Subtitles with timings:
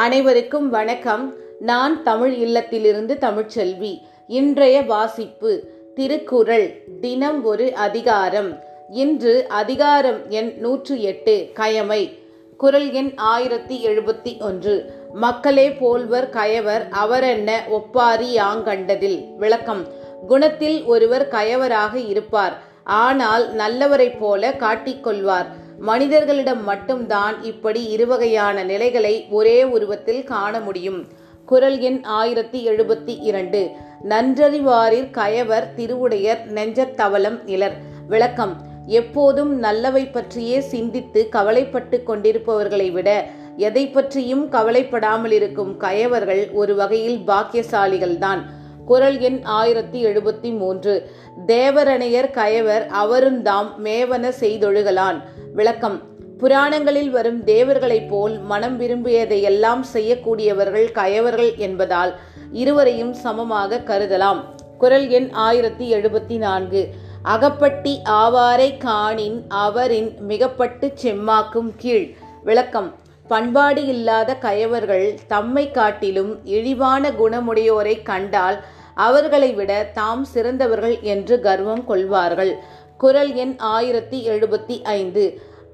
[0.00, 1.34] அனைவருக்கும் வணக்கம்.
[1.60, 4.00] நான் தமிழ் இல்லத்திலிருந்து தமிழ்ச்செல்வி.
[4.26, 5.64] இன்றைய வாசிப்பு
[5.94, 8.58] திருக்குறள் தினம் ஒரு அதிகாரம்.
[8.90, 12.18] இன்று அதிகாரம் எண் நூற்று எட்டு கயமை.
[12.56, 14.94] குரல் எண் ஆயிரத்தி எழுபத்தி ஒன்று.
[15.12, 19.36] மக்களே போல்வர் கயவர் அவரென்ன ஒப்பாரி யாங்கண்டதில்.
[19.36, 19.86] விளக்கம்.
[20.28, 22.62] குணத்தில் ஒருவர் கயவராக இருப்பார்.
[22.84, 25.46] ஆனால் நல்லவரைப் போல காட்டிக்கொள்வார்
[25.80, 31.06] மனிதர்களிடம் மட்டும்தான் இப்படி இருவகையான நிலைகளை ஒரே உருவத்தில் காண முடியும்.
[31.46, 33.70] குரல் எண் ஆயிரத்தி எழுபத்தி இரண்டு.
[34.08, 37.76] நன்றறிவாரிற் கயவர் திருவுடையர் நெஞ்சத்தவலம் இலர்
[38.08, 38.54] விளக்கம்.
[38.86, 43.26] எப்போதும் நல்லவை பற்றியே சிந்தித்து கவலைப்பட்டு கொண்டிருப்பவர்களை விட
[43.56, 48.40] எதை பற்றியும் கவலைப்படாமல் இருக்கும் கயவர்கள் ஒரு வகையில் பாக்கியசாலிகள்தான்.
[48.84, 51.10] குரல் எண் ஆயிரத்தி எழுபத்தி மூன்று.
[51.46, 55.22] தேவரணையர் கயவர் அவருந்தாம் மேவன செய்தொழுகலான்.
[55.54, 56.02] விளக்கம்.
[56.38, 62.14] புராணங்களில் வரும் தேவர்களைப் போல் மனம் விரும்பியதையெல்லாம் செய்யக்கூடியவர்கள் கயவர்கள் என்பதால்
[62.52, 64.40] இருவரையும் சமமாக கருதலாம்.
[64.78, 66.88] குரல் எண் ஆயிரத்தி எழுபத்தி நான்கு.
[67.24, 72.14] அகப்பட்டி ஆவாரை காணின் அவரின் மிகப்பட்டு செம்மாக்கும் கீழ்.
[72.44, 72.94] விளக்கம்.
[73.28, 78.64] பண்பாடு இல்லாத கயவர்கள் தம்மை காட்டிலும் இழிவான குணமுடையோரை கண்டால்
[79.08, 82.52] அவர்களை விட தாம் சிறந்தவர்கள் என்று கர்வம் கொள்வார்கள்.
[82.98, 85.24] குரல் எண் ஆயிரத்தி எழுபத்தி ஐந்து.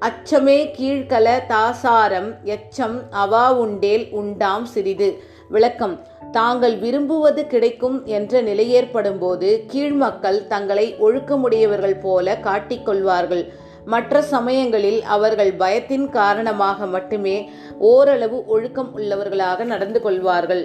[0.01, 5.09] அச்சமே கீழ்கல தாசாரம் எச்சம் அவா உண்டேல் உண்டாம் சிறிது.
[5.49, 5.97] விளக்கம்.
[6.31, 13.45] தாங்கள் விரும்புவது கிடைக்கும் என்ற நிலை ஏற்படும் போது கீழ்மக்கள் தங்களை ஒழுக்கமுடையவர்கள் போல காட்டிக்கொள்வார்கள்.
[13.85, 17.37] மற்ற சமயங்களில் அவர்கள் பயத்தின் காரணமாக மட்டுமே
[17.79, 20.63] ஓரளவு ஒழுக்கம் உள்ளவர்களாக நடந்து கொள்வார்கள்.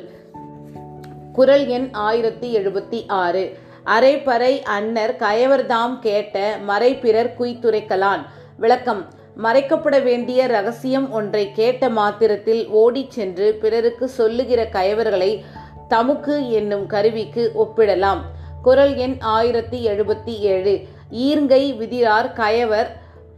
[1.33, 3.57] குரல் எண் ஆயிரத்தி எழுபத்தி ஆறு.
[3.85, 8.25] அரைப்பறை அன்னர் கயவர்தாம் கேட்ட மறைப்பிறர் குய்த்துரைக்கலான்
[8.57, 9.05] விளக்கம்
[9.37, 15.41] மறைக்கப்பட வேண்டிய ரகசியம் ஒன்றை கேட்ட மாத்திரத்தில் ஓடிச் சென்று பிறருக்கு சொல்லுகிற கயவர்களை
[15.89, 18.21] தமுக்கு என்னும் கருவிக்கு ஒப்பிடலாம்.
[18.61, 20.79] குரல் எண் ஆயிரத்தி எழுபத்தி ஏழு.
[21.11, 22.87] ஈர்ங்கை விதிரார் கயவர்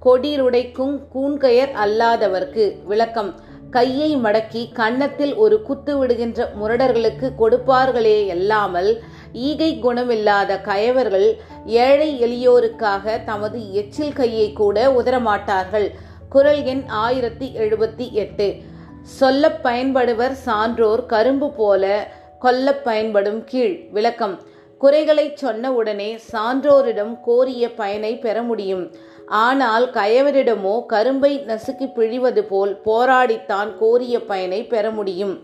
[0.05, 2.83] கொடிருடைக்கும் கூன்கயர் அல்லாதவர்க்கு.
[2.83, 8.91] விளக்கம் கையை மடக்கி கன்னத்தில் ஒரு குத்து விடுகின்ற முரடர்களுக்கு கொடுப்பார்களே அல்லாமல்
[9.33, 11.27] ஈகை குணமில்லாத கயவர்கள்
[11.65, 15.87] ஏழை எளியோருக்காக தமது எச்சில் கையை கூட உதரமாட்டார்கள்
[16.29, 18.47] குரல் எண் ஆயிரத்தி எழுபத்தி எட்டு.
[19.01, 22.07] சொல்ல பயன்படுவர் சான்றோர் கரும்பு போல
[22.39, 23.75] கொல்ல பயன்படும் கீழ்.
[23.91, 24.35] விளக்கம்.
[24.83, 28.91] குறைகளை சொன்ன உடனே சான்றோரிடம் கோரிய பயனை பெற முடியும்.
[29.25, 35.35] ஆனால் கயவரிடமோ கரும்பை நசுக்கி பிழிவது போல் போராடித்தான் கோரிய பயனை பெற முடியும்.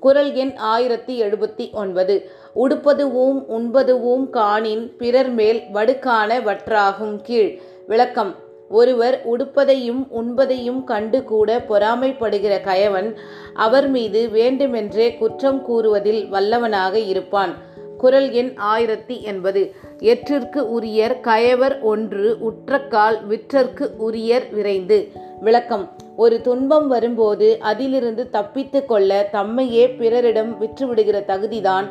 [0.00, 2.30] குரல் எண் ஆயிரத்தி எழுபத்தி ஒன்பது.
[2.56, 7.58] உடுப்பதுவும் உண்பதுவும் காணின் பிறர் மேல் வடுக்கான வற்றாகும் கீழ்.
[7.86, 8.34] விளக்கம்.
[8.68, 13.16] ஒருவர் உடுப்பதையும் உண்பதையும் கண்டு கூட பொறாமைப்படுகிற கயவன்
[13.54, 17.54] அவர் மீது வேண்டுமென்றே குற்றம் கூறுவதில் வல்லவனாக இருப்பான்.
[17.98, 25.08] குரல் எண் ஆயிரத்தி எண்பது எற்றிற்கு உரியர் கயவர் ஒன்று உற்றக்கால் விற்றற்கு உரியர் விரைந்து.
[25.40, 25.90] விளக்கம்.
[26.16, 31.86] ஒரு துன்பம் வரும்போது அதிலிருந்து தப்பித்து கொள்ள தம்மையே பிறரிடம் விற்றுவிடுகிற தகுதிதான்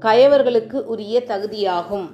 [0.00, 2.08] கயவர்களுக்கு உரிய தகுதியாகும்.